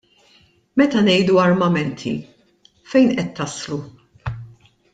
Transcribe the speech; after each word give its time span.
Meta 0.81 1.03
ngħidu 1.07 1.35
armamenti, 1.43 2.13
fejn 2.95 3.13
qed 3.15 3.29
taslu? 3.41 3.79